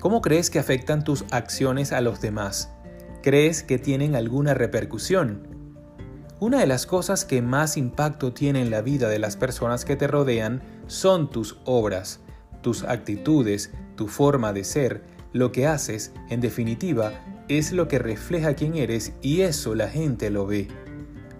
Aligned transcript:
¿Cómo 0.00 0.22
crees 0.22 0.48
que 0.48 0.60
afectan 0.60 1.02
tus 1.02 1.24
acciones 1.32 1.92
a 1.92 2.00
los 2.00 2.20
demás? 2.20 2.70
¿Crees 3.20 3.64
que 3.64 3.78
tienen 3.78 4.14
alguna 4.14 4.54
repercusión? 4.54 5.48
Una 6.38 6.60
de 6.60 6.68
las 6.68 6.86
cosas 6.86 7.24
que 7.24 7.42
más 7.42 7.76
impacto 7.76 8.32
tiene 8.32 8.62
en 8.62 8.70
la 8.70 8.80
vida 8.80 9.08
de 9.08 9.18
las 9.18 9.36
personas 9.36 9.84
que 9.84 9.96
te 9.96 10.06
rodean 10.06 10.62
son 10.86 11.30
tus 11.30 11.58
obras, 11.64 12.20
tus 12.62 12.84
actitudes, 12.84 13.72
tu 13.96 14.06
forma 14.06 14.52
de 14.52 14.62
ser, 14.62 15.02
lo 15.32 15.50
que 15.50 15.66
haces, 15.66 16.12
en 16.30 16.40
definitiva, 16.40 17.12
es 17.48 17.72
lo 17.72 17.88
que 17.88 17.98
refleja 17.98 18.54
quién 18.54 18.76
eres 18.76 19.14
y 19.20 19.40
eso 19.40 19.74
la 19.74 19.88
gente 19.88 20.30
lo 20.30 20.46
ve. 20.46 20.68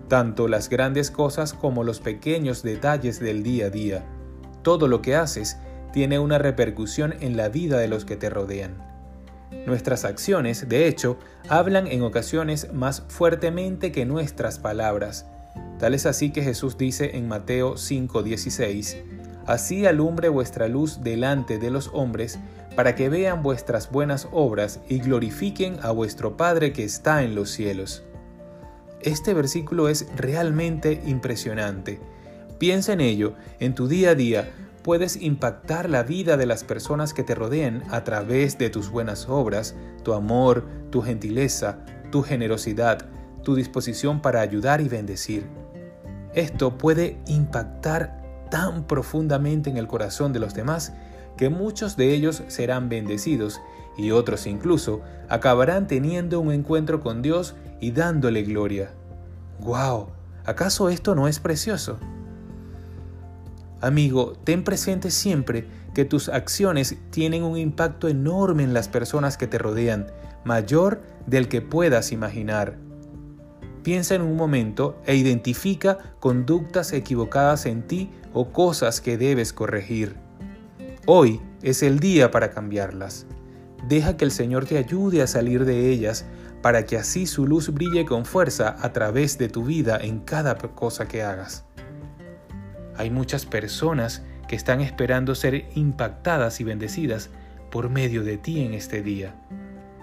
Tanto 0.08 0.48
las 0.48 0.68
grandes 0.68 1.12
cosas 1.12 1.52
como 1.54 1.84
los 1.84 2.00
pequeños 2.00 2.64
detalles 2.64 3.20
del 3.20 3.44
día 3.44 3.66
a 3.66 3.70
día. 3.70 4.04
Todo 4.62 4.88
lo 4.88 5.00
que 5.00 5.14
haces 5.14 5.58
tiene 5.92 6.18
una 6.18 6.38
repercusión 6.38 7.14
en 7.20 7.36
la 7.36 7.48
vida 7.48 7.78
de 7.78 7.88
los 7.88 8.04
que 8.04 8.16
te 8.16 8.30
rodean. 8.30 8.76
Nuestras 9.66 10.04
acciones, 10.04 10.68
de 10.68 10.88
hecho, 10.88 11.18
hablan 11.48 11.86
en 11.86 12.02
ocasiones 12.02 12.72
más 12.72 13.04
fuertemente 13.08 13.92
que 13.92 14.04
nuestras 14.04 14.58
palabras. 14.58 15.26
Tal 15.78 15.94
es 15.94 16.06
así 16.06 16.30
que 16.30 16.42
Jesús 16.42 16.76
dice 16.76 17.16
en 17.16 17.28
Mateo 17.28 17.76
5:16, 17.76 18.96
Así 19.46 19.86
alumbre 19.86 20.28
vuestra 20.28 20.68
luz 20.68 21.02
delante 21.02 21.58
de 21.58 21.70
los 21.70 21.90
hombres, 21.94 22.38
para 22.76 22.94
que 22.94 23.08
vean 23.08 23.42
vuestras 23.42 23.90
buenas 23.90 24.28
obras 24.30 24.80
y 24.88 25.00
glorifiquen 25.00 25.78
a 25.82 25.90
vuestro 25.90 26.36
Padre 26.36 26.72
que 26.72 26.84
está 26.84 27.22
en 27.22 27.34
los 27.34 27.50
cielos. 27.50 28.04
Este 29.00 29.32
versículo 29.32 29.88
es 29.88 30.06
realmente 30.16 31.02
impresionante. 31.06 31.98
Piensa 32.58 32.92
en 32.92 33.00
ello 33.00 33.34
en 33.58 33.74
tu 33.74 33.88
día 33.88 34.10
a 34.10 34.14
día, 34.14 34.50
puedes 34.88 35.20
impactar 35.20 35.90
la 35.90 36.02
vida 36.02 36.38
de 36.38 36.46
las 36.46 36.64
personas 36.64 37.12
que 37.12 37.22
te 37.22 37.34
rodean 37.34 37.82
a 37.90 38.04
través 38.04 38.56
de 38.56 38.70
tus 38.70 38.88
buenas 38.88 39.28
obras, 39.28 39.76
tu 40.02 40.14
amor, 40.14 40.64
tu 40.88 41.02
gentileza, 41.02 41.80
tu 42.10 42.22
generosidad, 42.22 43.06
tu 43.42 43.54
disposición 43.54 44.22
para 44.22 44.40
ayudar 44.40 44.80
y 44.80 44.88
bendecir. 44.88 45.46
Esto 46.32 46.78
puede 46.78 47.18
impactar 47.26 48.46
tan 48.50 48.84
profundamente 48.84 49.68
en 49.68 49.76
el 49.76 49.86
corazón 49.86 50.32
de 50.32 50.38
los 50.38 50.54
demás 50.54 50.94
que 51.36 51.50
muchos 51.50 51.98
de 51.98 52.14
ellos 52.14 52.42
serán 52.48 52.88
bendecidos 52.88 53.60
y 53.98 54.12
otros 54.12 54.46
incluso 54.46 55.02
acabarán 55.28 55.86
teniendo 55.86 56.40
un 56.40 56.50
encuentro 56.50 57.00
con 57.00 57.20
Dios 57.20 57.56
y 57.78 57.90
dándole 57.90 58.42
gloria. 58.42 58.92
¡Wow! 59.60 60.06
¿Acaso 60.46 60.88
esto 60.88 61.14
no 61.14 61.28
es 61.28 61.40
precioso? 61.40 61.98
Amigo, 63.80 64.32
ten 64.42 64.64
presente 64.64 65.10
siempre 65.10 65.66
que 65.94 66.04
tus 66.04 66.28
acciones 66.28 66.96
tienen 67.10 67.44
un 67.44 67.56
impacto 67.56 68.08
enorme 68.08 68.64
en 68.64 68.74
las 68.74 68.88
personas 68.88 69.36
que 69.36 69.46
te 69.46 69.58
rodean, 69.58 70.08
mayor 70.44 71.00
del 71.26 71.48
que 71.48 71.62
puedas 71.62 72.10
imaginar. 72.10 72.76
Piensa 73.84 74.16
en 74.16 74.22
un 74.22 74.36
momento 74.36 75.00
e 75.06 75.14
identifica 75.14 75.98
conductas 76.18 76.92
equivocadas 76.92 77.66
en 77.66 77.86
ti 77.86 78.10
o 78.32 78.52
cosas 78.52 79.00
que 79.00 79.16
debes 79.16 79.52
corregir. 79.52 80.16
Hoy 81.06 81.40
es 81.62 81.82
el 81.82 82.00
día 82.00 82.30
para 82.32 82.50
cambiarlas. 82.50 83.26
Deja 83.88 84.16
que 84.16 84.24
el 84.24 84.32
Señor 84.32 84.66
te 84.66 84.76
ayude 84.76 85.22
a 85.22 85.28
salir 85.28 85.64
de 85.64 85.90
ellas 85.90 86.26
para 86.62 86.84
que 86.84 86.98
así 86.98 87.26
su 87.26 87.46
luz 87.46 87.72
brille 87.72 88.04
con 88.04 88.24
fuerza 88.24 88.76
a 88.80 88.92
través 88.92 89.38
de 89.38 89.48
tu 89.48 89.64
vida 89.64 89.98
en 90.02 90.18
cada 90.18 90.58
cosa 90.58 91.06
que 91.06 91.22
hagas. 91.22 91.64
Hay 92.98 93.10
muchas 93.10 93.46
personas 93.46 94.24
que 94.48 94.56
están 94.56 94.80
esperando 94.80 95.36
ser 95.36 95.66
impactadas 95.76 96.60
y 96.60 96.64
bendecidas 96.64 97.30
por 97.70 97.90
medio 97.90 98.24
de 98.24 98.38
ti 98.38 98.60
en 98.60 98.74
este 98.74 99.02
día. 99.02 99.36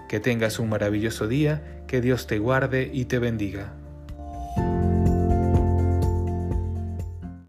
Que 0.08 0.18
tengas 0.18 0.58
un 0.58 0.70
maravilloso 0.70 1.28
día, 1.28 1.82
que 1.86 2.00
Dios 2.00 2.26
te 2.26 2.38
guarde 2.38 2.90
y 2.90 3.04
te 3.04 3.18
bendiga. 3.18 3.74